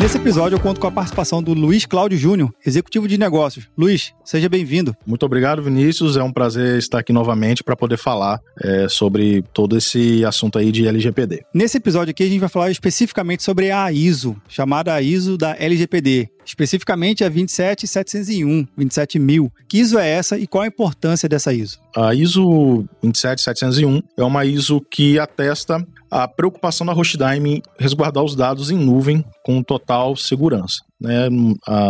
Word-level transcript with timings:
Nesse 0.00 0.16
episódio 0.16 0.56
eu 0.56 0.60
conto 0.60 0.80
com 0.80 0.86
a 0.86 0.90
participação 0.90 1.42
do 1.42 1.52
Luiz 1.52 1.84
Cláudio 1.84 2.16
Júnior, 2.16 2.50
executivo 2.64 3.06
de 3.06 3.18
negócios. 3.18 3.68
Luiz, 3.76 4.14
seja 4.24 4.48
bem-vindo. 4.48 4.96
Muito 5.06 5.26
obrigado, 5.26 5.62
Vinícius. 5.62 6.16
É 6.16 6.22
um 6.22 6.32
prazer 6.32 6.78
estar 6.78 7.00
aqui 7.00 7.12
novamente 7.12 7.62
para 7.62 7.76
poder 7.76 7.98
falar 7.98 8.40
é, 8.62 8.88
sobre 8.88 9.44
todo 9.52 9.76
esse 9.76 10.24
assunto 10.24 10.58
aí 10.58 10.72
de 10.72 10.88
LGPD. 10.88 11.44
Nesse 11.52 11.76
episódio 11.76 12.12
aqui 12.12 12.22
a 12.22 12.26
gente 12.26 12.40
vai 12.40 12.48
falar 12.48 12.70
especificamente 12.70 13.42
sobre 13.42 13.70
a 13.70 13.92
ISO, 13.92 14.40
chamada 14.48 15.02
ISO 15.02 15.36
da 15.36 15.54
LGPD, 15.58 16.30
especificamente 16.44 17.24
a 17.24 17.28
27701, 17.28 18.66
27000. 18.76 19.52
Que 19.68 19.78
ISO 19.78 19.98
é 19.98 20.08
essa 20.08 20.38
e 20.38 20.46
qual 20.46 20.64
a 20.64 20.66
importância 20.66 21.28
dessa 21.28 21.52
ISO? 21.52 21.78
A 21.96 22.14
ISO 22.14 22.88
27701 23.02 24.02
é 24.16 24.22
uma 24.22 24.44
ISO 24.44 24.80
que 24.80 25.18
atesta 25.18 25.86
a 26.10 26.26
preocupação 26.26 26.86
da 26.86 26.92
Hostdime 26.92 27.56
em 27.56 27.62
resguardar 27.78 28.24
os 28.24 28.34
dados 28.34 28.70
em 28.70 28.76
nuvem 28.76 29.24
com 29.44 29.62
total 29.62 30.16
segurança. 30.16 30.89
Né, 31.00 31.30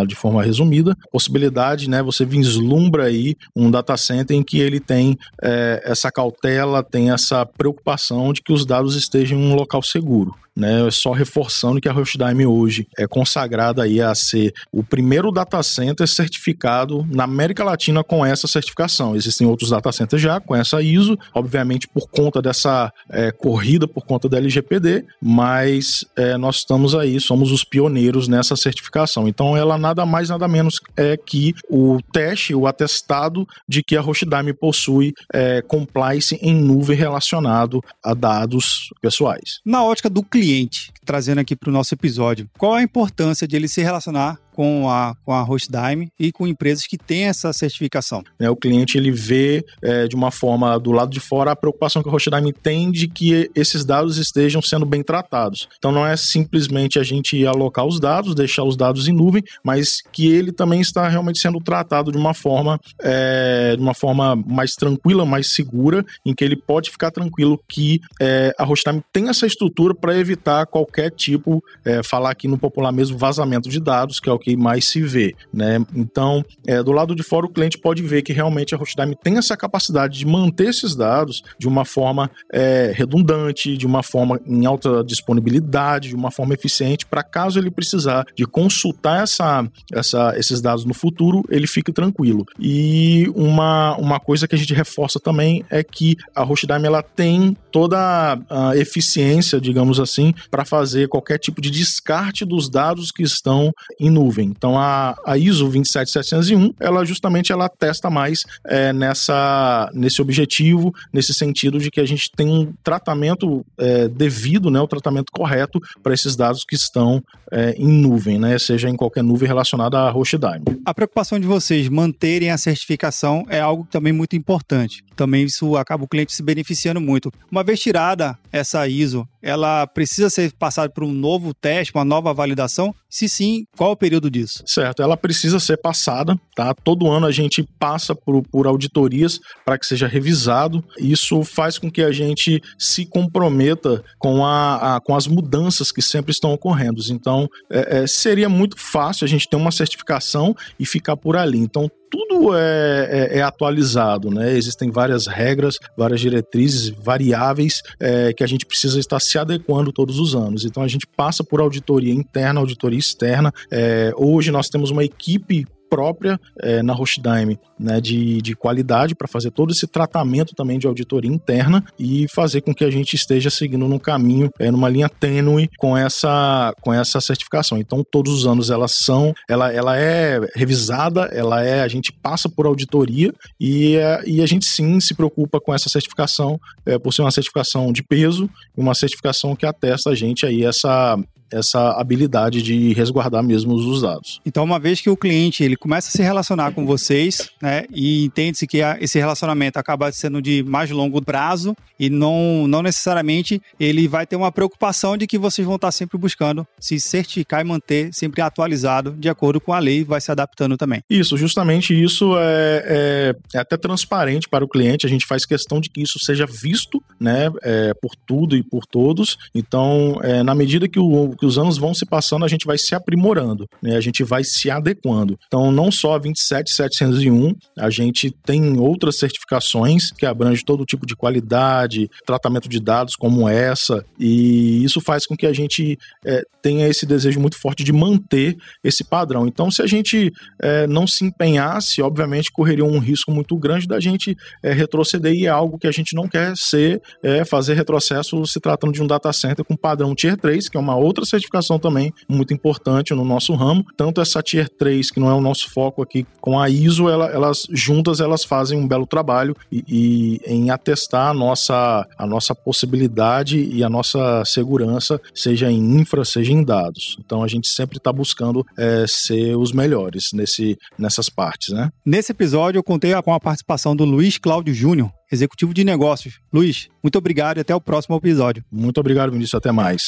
de 0.06 0.14
forma 0.14 0.40
resumida, 0.40 0.96
possibilidade, 1.10 1.90
né, 1.90 2.00
você 2.00 2.24
vislumbra 2.24 3.06
aí 3.06 3.34
um 3.56 3.68
data 3.68 3.96
center 3.96 4.36
em 4.36 4.42
que 4.42 4.60
ele 4.60 4.78
tem 4.78 5.18
é, 5.42 5.82
essa 5.84 6.12
cautela, 6.12 6.80
tem 6.80 7.10
essa 7.10 7.44
preocupação 7.44 8.32
de 8.32 8.40
que 8.40 8.52
os 8.52 8.64
dados 8.64 8.94
estejam 8.94 9.36
em 9.36 9.50
um 9.50 9.56
local 9.56 9.82
seguro 9.82 10.32
né? 10.60 10.90
Só 10.90 11.12
reforçando 11.12 11.80
que 11.80 11.88
a 11.88 11.92
Hostdime 11.92 12.44
hoje 12.44 12.86
é 12.98 13.06
consagrada 13.06 13.82
aí 13.82 14.00
a 14.00 14.14
ser 14.14 14.52
o 14.70 14.82
primeiro 14.82 15.30
data 15.30 15.62
center 15.62 16.06
certificado 16.06 17.06
na 17.10 17.24
América 17.24 17.64
Latina 17.64 18.04
com 18.04 18.24
essa 18.24 18.46
certificação. 18.46 19.16
Existem 19.16 19.46
outros 19.46 19.70
data 19.70 19.90
centers 19.92 20.20
já 20.20 20.40
com 20.40 20.54
essa 20.54 20.82
ISO, 20.82 21.18
obviamente 21.34 21.88
por 21.88 22.08
conta 22.08 22.42
dessa 22.42 22.92
é, 23.08 23.30
corrida, 23.30 23.86
por 23.86 24.04
conta 24.04 24.28
da 24.28 24.36
LGPD, 24.36 25.04
mas 25.20 26.04
é, 26.16 26.36
nós 26.36 26.56
estamos 26.56 26.94
aí, 26.94 27.18
somos 27.20 27.50
os 27.52 27.64
pioneiros 27.64 28.28
nessa 28.28 28.54
certificação. 28.54 28.99
Então 29.28 29.56
ela 29.56 29.78
nada 29.78 30.04
mais, 30.04 30.28
nada 30.28 30.46
menos 30.48 30.80
é 30.96 31.16
que 31.16 31.54
o 31.68 31.98
teste, 32.12 32.54
o 32.54 32.66
atestado 32.66 33.46
de 33.68 33.82
que 33.82 33.96
a 33.96 34.00
Hostdime 34.00 34.52
possui 34.52 35.12
é, 35.32 35.62
compliance 35.62 36.38
em 36.42 36.54
nuvem 36.54 36.96
relacionado 36.96 37.82
a 38.02 38.14
dados 38.14 38.88
pessoais. 39.00 39.60
Na 39.64 39.82
ótica 39.84 40.10
do 40.10 40.22
cliente, 40.22 40.92
trazendo 41.04 41.40
aqui 41.40 41.56
para 41.56 41.70
o 41.70 41.72
nosso 41.72 41.94
episódio, 41.94 42.48
qual 42.58 42.74
a 42.74 42.82
importância 42.82 43.46
de 43.46 43.56
ele 43.56 43.68
se 43.68 43.82
relacionar 43.82 44.38
com 44.54 44.88
a, 44.88 45.14
com 45.24 45.32
a 45.32 45.42
Hostdime 45.42 46.10
e 46.18 46.32
com 46.32 46.46
empresas 46.46 46.86
que 46.86 46.98
têm 46.98 47.24
essa 47.24 47.52
certificação. 47.52 48.22
É, 48.38 48.50
o 48.50 48.56
cliente 48.56 48.96
ele 48.96 49.10
vê 49.10 49.64
é, 49.82 50.06
de 50.06 50.14
uma 50.14 50.30
forma 50.30 50.78
do 50.78 50.92
lado 50.92 51.10
de 51.10 51.20
fora 51.20 51.52
a 51.52 51.56
preocupação 51.56 52.02
que 52.02 52.08
a 52.08 52.12
Hostdime 52.12 52.52
tem 52.52 52.90
de 52.90 53.08
que 53.08 53.50
esses 53.54 53.84
dados 53.84 54.18
estejam 54.18 54.60
sendo 54.60 54.84
bem 54.84 55.02
tratados. 55.02 55.68
Então 55.78 55.92
não 55.92 56.06
é 56.06 56.16
simplesmente 56.16 56.98
a 56.98 57.02
gente 57.02 57.46
alocar 57.46 57.86
os 57.86 58.00
dados, 58.00 58.34
deixar 58.34 58.64
os 58.64 58.76
dados 58.76 59.08
em 59.08 59.12
nuvem, 59.12 59.42
mas 59.64 60.02
que 60.12 60.30
ele 60.30 60.52
também 60.52 60.80
está 60.80 61.08
realmente 61.08 61.38
sendo 61.38 61.60
tratado 61.60 62.12
de 62.12 62.18
uma 62.18 62.34
forma, 62.34 62.78
é, 63.02 63.74
de 63.76 63.82
uma 63.82 63.94
forma 63.94 64.36
mais 64.36 64.72
tranquila, 64.72 65.24
mais 65.24 65.52
segura, 65.52 66.04
em 66.24 66.34
que 66.34 66.44
ele 66.44 66.56
pode 66.56 66.90
ficar 66.90 67.10
tranquilo 67.10 67.60
que 67.68 68.00
é, 68.20 68.54
a 68.58 68.64
Hostdime 68.64 69.02
tem 69.12 69.28
essa 69.28 69.46
estrutura 69.46 69.94
para 69.94 70.16
evitar 70.16 70.66
qualquer 70.66 71.10
tipo, 71.10 71.62
é, 71.84 72.02
falar 72.02 72.30
aqui 72.30 72.48
no 72.48 72.58
popular 72.58 72.92
mesmo, 72.92 73.16
vazamento 73.16 73.68
de 73.68 73.80
dados, 73.80 74.18
que 74.20 74.28
é 74.28 74.32
o 74.32 74.38
que 74.40 74.56
mais 74.56 74.88
se 74.88 75.00
vê, 75.02 75.34
né? 75.52 75.84
Então, 75.94 76.44
é, 76.66 76.82
do 76.82 76.92
lado 76.92 77.14
de 77.14 77.22
fora, 77.22 77.46
o 77.46 77.52
cliente 77.52 77.78
pode 77.78 78.02
ver 78.02 78.22
que 78.22 78.32
realmente 78.32 78.74
a 78.74 78.78
Hostdime 78.78 79.16
tem 79.16 79.36
essa 79.36 79.56
capacidade 79.56 80.18
de 80.18 80.26
manter 80.26 80.68
esses 80.68 80.96
dados 80.96 81.42
de 81.58 81.68
uma 81.68 81.84
forma 81.84 82.30
é, 82.52 82.92
redundante, 82.94 83.76
de 83.76 83.86
uma 83.86 84.02
forma 84.02 84.40
em 84.46 84.66
alta 84.66 85.04
disponibilidade, 85.04 86.08
de 86.08 86.16
uma 86.16 86.30
forma 86.30 86.54
eficiente, 86.54 87.06
para 87.06 87.22
caso 87.22 87.58
ele 87.58 87.70
precisar 87.70 88.24
de 88.34 88.46
consultar 88.46 89.22
essa, 89.22 89.68
essa, 89.92 90.34
esses 90.36 90.60
dados 90.60 90.84
no 90.84 90.94
futuro, 90.94 91.42
ele 91.48 91.66
fique 91.66 91.92
tranquilo. 91.92 92.44
E 92.58 93.30
uma, 93.34 93.96
uma 93.96 94.18
coisa 94.18 94.48
que 94.48 94.54
a 94.54 94.58
gente 94.58 94.74
reforça 94.74 95.20
também 95.20 95.64
é 95.70 95.82
que 95.82 96.16
a 96.34 96.42
Hostdime 96.42 96.86
ela 96.86 97.02
tem 97.02 97.56
toda 97.70 98.38
a 98.48 98.76
eficiência, 98.76 99.60
digamos 99.60 100.00
assim, 100.00 100.32
para 100.50 100.64
fazer 100.64 101.08
qualquer 101.08 101.38
tipo 101.38 101.60
de 101.60 101.70
descarte 101.70 102.44
dos 102.44 102.68
dados 102.70 103.10
que 103.10 103.22
estão 103.22 103.72
em 103.98 104.10
nuvem 104.10 104.29
nuvem. 104.30 104.48
Então 104.48 104.78
a, 104.78 105.16
a 105.26 105.36
ISO 105.36 105.66
27701, 105.66 106.74
ela 106.78 107.04
justamente 107.04 107.52
ela 107.52 107.68
testa 107.68 108.08
mais 108.08 108.44
é, 108.64 108.92
nessa, 108.92 109.90
nesse 109.92 110.22
objetivo, 110.22 110.94
nesse 111.12 111.34
sentido 111.34 111.78
de 111.78 111.90
que 111.90 112.00
a 112.00 112.06
gente 112.06 112.30
tem 112.30 112.48
um 112.48 112.72
tratamento 112.82 113.64
é, 113.76 114.08
devido, 114.08 114.70
né, 114.70 114.80
o 114.80 114.86
tratamento 114.86 115.32
correto 115.32 115.80
para 116.02 116.14
esses 116.14 116.36
dados 116.36 116.64
que 116.64 116.76
estão 116.76 117.22
é, 117.50 117.72
em 117.76 117.88
nuvem, 117.88 118.38
né, 118.38 118.58
seja 118.58 118.88
em 118.88 118.96
qualquer 118.96 119.22
nuvem 119.22 119.48
relacionada 119.48 119.98
a 119.98 120.10
Hostdime. 120.10 120.64
A 120.84 120.94
preocupação 120.94 121.38
de 121.38 121.46
vocês 121.46 121.88
manterem 121.88 122.50
a 122.50 122.58
certificação 122.58 123.44
é 123.48 123.60
algo 123.60 123.86
também 123.90 124.12
muito 124.12 124.36
importante. 124.36 125.02
Também 125.16 125.44
isso 125.44 125.76
acaba 125.76 126.04
o 126.04 126.08
cliente 126.08 126.32
se 126.32 126.42
beneficiando 126.42 127.00
muito. 127.00 127.30
Uma 127.50 127.64
vez 127.64 127.80
tirada 127.80 128.38
essa 128.52 128.86
ISO, 128.88 129.26
ela 129.42 129.86
precisa 129.86 130.30
ser 130.30 130.52
passada 130.52 130.88
por 130.88 131.04
um 131.04 131.12
novo 131.12 131.52
teste, 131.54 131.92
uma 131.94 132.04
nova 132.04 132.32
validação? 132.32 132.94
Se 133.08 133.28
sim, 133.28 133.64
qual 133.76 133.92
o 133.92 133.96
período 133.96 134.19
disso? 134.28 134.64
Certo, 134.66 135.00
ela 135.02 135.16
precisa 135.16 135.60
ser 135.60 135.76
passada, 135.76 136.36
tá? 136.56 136.74
Todo 136.74 137.08
ano 137.08 137.26
a 137.26 137.30
gente 137.30 137.62
passa 137.78 138.14
por, 138.14 138.42
por 138.42 138.66
auditorias 138.66 139.38
para 139.64 139.78
que 139.78 139.86
seja 139.86 140.08
revisado. 140.08 140.84
Isso 140.98 141.44
faz 141.44 141.78
com 141.78 141.90
que 141.90 142.02
a 142.02 142.10
gente 142.10 142.60
se 142.76 143.06
comprometa 143.06 144.02
com, 144.18 144.44
a, 144.44 144.96
a 144.96 145.00
com 145.00 145.14
as 145.14 145.28
mudanças 145.28 145.92
que 145.92 146.02
sempre 146.02 146.32
estão 146.32 146.52
ocorrendo. 146.52 147.00
Então, 147.10 147.48
é, 147.70 148.00
é, 148.02 148.06
seria 148.06 148.48
muito 148.48 148.76
fácil 148.78 149.24
a 149.24 149.28
gente 149.28 149.48
ter 149.48 149.56
uma 149.56 149.70
certificação 149.70 150.56
e 150.78 150.84
ficar 150.84 151.16
por 151.16 151.36
ali. 151.36 151.58
Então, 151.58 151.88
tudo 152.10 152.54
é, 152.56 153.08
é, 153.10 153.38
é, 153.38 153.42
atualizado, 153.42 154.30
né? 154.30 154.56
Existem 154.56 154.90
várias 154.90 155.26
regras, 155.26 155.78
várias 155.96 156.20
diretrizes, 156.20 156.90
variáveis 156.90 157.82
é, 158.00 158.32
que 158.32 158.42
a 158.42 158.46
gente 158.46 158.66
precisa 158.66 158.98
estar 158.98 159.20
se 159.20 159.38
adequando 159.38 159.92
todos 159.92 160.18
os 160.18 160.34
anos. 160.34 160.64
Então 160.64 160.82
a 160.82 160.88
gente 160.88 161.06
passa 161.16 161.44
por 161.44 161.60
auditoria 161.60 162.12
interna, 162.12 162.60
auditoria 162.60 162.98
externa. 162.98 163.52
É, 163.70 164.12
hoje 164.16 164.50
nós 164.50 164.68
temos 164.68 164.90
uma 164.90 165.04
equipe 165.04 165.66
própria 165.90 166.40
é, 166.62 166.82
na 166.82 166.94
Hostdime 166.94 167.58
né, 167.78 168.00
de, 168.00 168.40
de 168.40 168.54
qualidade 168.54 169.14
para 169.14 169.26
fazer 169.26 169.50
todo 169.50 169.72
esse 169.72 169.86
tratamento 169.86 170.54
também 170.54 170.78
de 170.78 170.86
auditoria 170.86 171.30
interna 171.30 171.84
e 171.98 172.26
fazer 172.32 172.60
com 172.60 172.72
que 172.72 172.84
a 172.84 172.90
gente 172.90 173.14
esteja 173.14 173.50
seguindo 173.50 173.88
num 173.88 173.98
caminho, 173.98 174.48
é, 174.58 174.70
numa 174.70 174.88
linha 174.88 175.08
tênue 175.08 175.68
com 175.76 175.96
essa, 175.96 176.72
com 176.80 176.94
essa 176.94 177.20
certificação. 177.20 177.76
Então, 177.76 178.04
todos 178.08 178.32
os 178.32 178.46
anos 178.46 178.70
elas 178.70 178.92
são, 178.92 179.34
ela, 179.48 179.72
ela 179.72 179.98
é 179.98 180.38
revisada, 180.54 181.22
ela 181.32 181.62
é, 181.64 181.82
a 181.82 181.88
gente 181.88 182.12
passa 182.12 182.48
por 182.48 182.66
auditoria 182.66 183.32
e, 183.58 183.96
é, 183.96 184.22
e 184.26 184.40
a 184.40 184.46
gente 184.46 184.66
sim 184.66 185.00
se 185.00 185.14
preocupa 185.14 185.60
com 185.60 185.74
essa 185.74 185.88
certificação, 185.88 186.60
é, 186.86 186.98
por 186.98 187.12
ser 187.12 187.22
uma 187.22 187.30
certificação 187.30 187.92
de 187.92 188.02
peso 188.02 188.48
e 188.76 188.80
uma 188.80 188.94
certificação 188.94 189.56
que 189.56 189.66
atesta 189.66 190.10
a 190.10 190.14
gente 190.14 190.46
aí 190.46 190.64
essa, 190.64 191.18
essa 191.52 191.92
habilidade 191.92 192.62
de 192.62 192.92
resguardar 192.92 193.42
mesmo 193.42 193.74
os 193.74 194.02
dados. 194.02 194.40
Então, 194.44 194.64
uma 194.64 194.78
vez 194.78 195.00
que 195.00 195.10
o 195.10 195.16
cliente 195.16 195.62
ele 195.62 195.76
começa 195.76 196.08
a 196.08 196.12
se 196.12 196.22
relacionar 196.22 196.72
com 196.72 196.86
vocês, 196.86 197.50
né, 197.60 197.84
e 197.92 198.24
entende-se 198.24 198.66
que 198.66 198.78
esse 199.00 199.18
relacionamento 199.18 199.78
acaba 199.78 200.10
sendo 200.12 200.40
de 200.40 200.62
mais 200.62 200.90
longo 200.90 201.22
prazo 201.22 201.76
e 201.98 202.08
não, 202.08 202.66
não 202.66 202.82
necessariamente 202.82 203.60
ele 203.78 204.08
vai 204.08 204.26
ter 204.26 204.36
uma 204.36 204.52
preocupação 204.52 205.16
de 205.16 205.26
que 205.26 205.38
vocês 205.38 205.66
vão 205.66 205.76
estar 205.76 205.92
sempre 205.92 206.18
buscando 206.18 206.66
se 206.78 206.98
certificar 207.00 207.60
e 207.60 207.64
manter 207.64 208.12
sempre 208.12 208.40
atualizado 208.40 209.12
de 209.18 209.28
acordo 209.28 209.60
com 209.60 209.72
a 209.72 209.78
lei, 209.78 210.04
vai 210.04 210.20
se 210.20 210.30
adaptando 210.30 210.76
também. 210.76 211.02
Isso, 211.08 211.36
justamente 211.36 211.92
isso 211.92 212.36
é, 212.38 212.84
é, 212.86 213.34
é 213.54 213.58
até 213.58 213.76
transparente 213.76 214.48
para 214.48 214.64
o 214.64 214.68
cliente, 214.68 215.06
a 215.06 215.08
gente 215.08 215.26
faz 215.26 215.44
questão 215.44 215.80
de 215.80 215.90
que 215.90 216.02
isso 216.02 216.18
seja 216.18 216.46
visto, 216.46 217.02
né, 217.18 217.50
é, 217.62 217.92
por 218.00 218.12
tudo 218.26 218.56
e 218.56 218.62
por 218.62 218.86
todos. 218.86 219.36
Então, 219.54 220.18
é, 220.22 220.42
na 220.42 220.54
medida 220.54 220.88
que 220.88 220.98
o 220.98 221.34
que 221.40 221.46
os 221.46 221.56
anos 221.56 221.78
vão 221.78 221.94
se 221.94 222.04
passando, 222.04 222.44
a 222.44 222.48
gente 222.48 222.66
vai 222.66 222.76
se 222.76 222.94
aprimorando, 222.94 223.66
né? 223.82 223.96
A 223.96 224.00
gente 224.00 224.22
vai 224.22 224.44
se 224.44 224.70
adequando. 224.70 225.38
Então, 225.46 225.72
não 225.72 225.90
só 225.90 226.18
27701, 226.18 227.54
a 227.78 227.88
gente 227.88 228.30
tem 228.30 228.78
outras 228.78 229.18
certificações 229.18 230.12
que 230.12 230.26
abrangem 230.26 230.64
todo 230.64 230.84
tipo 230.84 231.06
de 231.06 231.16
qualidade, 231.16 232.10
tratamento 232.26 232.68
de 232.68 232.78
dados 232.78 233.16
como 233.16 233.48
essa, 233.48 234.04
e 234.18 234.84
isso 234.84 235.00
faz 235.00 235.26
com 235.26 235.34
que 235.34 235.46
a 235.46 235.52
gente 235.52 235.98
é, 236.26 236.42
tenha 236.62 236.86
esse 236.86 237.06
desejo 237.06 237.40
muito 237.40 237.58
forte 237.58 237.82
de 237.82 237.92
manter 237.92 238.54
esse 238.84 239.02
padrão. 239.02 239.46
Então, 239.46 239.70
se 239.70 239.80
a 239.80 239.86
gente 239.86 240.30
é, 240.60 240.86
não 240.86 241.06
se 241.06 241.24
empenhasse, 241.24 242.02
obviamente 242.02 242.52
correria 242.52 242.84
um 242.84 242.98
risco 242.98 243.32
muito 243.32 243.56
grande 243.56 243.86
da 243.86 243.98
gente 243.98 244.36
é, 244.62 244.72
retroceder 244.72 245.32
e 245.32 245.46
é 245.46 245.48
algo 245.48 245.78
que 245.78 245.86
a 245.86 245.92
gente 245.92 246.14
não 246.14 246.28
quer 246.28 246.54
ser, 246.54 247.00
é, 247.22 247.46
fazer 247.46 247.74
retrocesso 247.74 248.44
se 248.46 248.60
tratando 248.60 248.92
de 248.92 249.02
um 249.02 249.06
data 249.06 249.32
center 249.32 249.64
com 249.64 249.74
padrão 249.74 250.14
Tier 250.14 250.36
3, 250.36 250.68
que 250.68 250.76
é 250.76 250.80
uma 250.80 250.96
outra 250.96 251.24
certificação 251.30 251.78
também 251.78 252.12
muito 252.28 252.52
importante 252.52 253.14
no 253.14 253.24
nosso 253.24 253.54
ramo. 253.54 253.84
Tanto 253.96 254.20
essa 254.20 254.42
Tier 254.42 254.68
3, 254.68 255.10
que 255.10 255.20
não 255.20 255.30
é 255.30 255.34
o 255.34 255.40
nosso 255.40 255.70
foco 255.70 256.02
aqui, 256.02 256.26
com 256.40 256.58
a 256.58 256.68
ISO, 256.68 257.08
ela, 257.08 257.26
elas 257.26 257.66
juntas 257.70 258.20
elas 258.20 258.44
fazem 258.44 258.78
um 258.78 258.86
belo 258.86 259.06
trabalho 259.06 259.56
e, 259.70 259.84
e 259.88 260.40
em 260.46 260.70
atestar 260.70 261.28
a 261.28 261.34
nossa, 261.34 262.06
a 262.18 262.26
nossa 262.26 262.54
possibilidade 262.54 263.60
e 263.60 263.82
a 263.84 263.88
nossa 263.88 264.44
segurança, 264.44 265.20
seja 265.34 265.70
em 265.70 265.96
infra, 265.96 266.24
seja 266.24 266.52
em 266.52 266.62
dados. 266.62 267.16
Então 267.18 267.42
a 267.42 267.48
gente 267.48 267.68
sempre 267.68 267.98
está 267.98 268.12
buscando 268.12 268.64
é, 268.76 269.04
ser 269.06 269.56
os 269.56 269.72
melhores 269.72 270.30
nesse, 270.32 270.76
nessas 270.98 271.28
partes, 271.28 271.74
né? 271.74 271.90
Nesse 272.04 272.32
episódio 272.32 272.78
eu 272.78 272.82
contei 272.82 273.10
com 273.22 273.34
a 273.34 273.40
participação 273.40 273.94
do 273.94 274.04
Luiz 274.04 274.38
Cláudio 274.38 274.72
Júnior, 274.72 275.10
executivo 275.30 275.74
de 275.74 275.84
negócios. 275.84 276.40
Luiz, 276.52 276.88
muito 277.02 277.16
obrigado 277.18 277.58
e 277.58 277.60
até 277.60 277.74
o 277.74 277.80
próximo 277.80 278.16
episódio. 278.16 278.64
Muito 278.70 278.98
obrigado, 278.98 279.32
Vinícius. 279.32 279.54
Até 279.54 279.72
mais. 279.72 280.06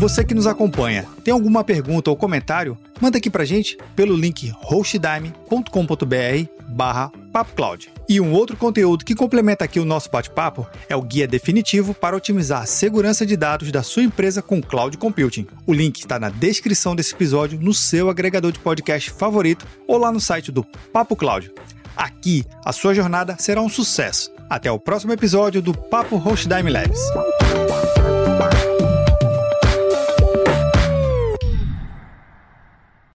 Você 0.00 0.24
que 0.24 0.34
nos 0.34 0.46
acompanha, 0.46 1.06
tem 1.22 1.32
alguma 1.32 1.62
pergunta 1.62 2.08
ou 2.08 2.16
comentário? 2.16 2.76
Manda 2.98 3.18
aqui 3.18 3.28
pra 3.28 3.44
gente 3.44 3.76
pelo 3.94 4.16
link 4.16 4.50
hostdime.com.br 4.62 5.64
barra 6.70 7.12
papocloud. 7.32 7.90
E 8.08 8.18
um 8.20 8.32
outro 8.32 8.56
conteúdo 8.56 9.04
que 9.04 9.14
complementa 9.14 9.64
aqui 9.64 9.78
o 9.78 9.84
nosso 9.84 10.10
bate-papo 10.10 10.66
é 10.88 10.96
o 10.96 11.02
guia 11.02 11.28
definitivo 11.28 11.92
para 11.92 12.16
otimizar 12.16 12.62
a 12.62 12.66
segurança 12.66 13.26
de 13.26 13.36
dados 13.36 13.70
da 13.70 13.82
sua 13.82 14.02
empresa 14.02 14.40
com 14.40 14.62
cloud 14.62 14.96
computing. 14.96 15.46
O 15.66 15.72
link 15.72 15.98
está 15.98 16.18
na 16.18 16.30
descrição 16.30 16.96
desse 16.96 17.14
episódio 17.14 17.60
no 17.60 17.74
seu 17.74 18.08
agregador 18.08 18.52
de 18.52 18.58
podcast 18.58 19.10
favorito 19.10 19.66
ou 19.86 19.98
lá 19.98 20.10
no 20.10 20.20
site 20.20 20.50
do 20.50 20.64
Papo 20.92 21.14
Cloud. 21.14 21.52
Aqui, 21.96 22.44
a 22.64 22.72
sua 22.72 22.94
jornada 22.94 23.36
será 23.38 23.60
um 23.60 23.68
sucesso. 23.68 24.29
Até 24.50 24.68
o 24.68 24.80
próximo 24.80 25.12
episódio 25.12 25.62
do 25.62 25.72
Papo 25.72 26.16
Hostdime 26.16 26.70
Labs. 26.70 26.98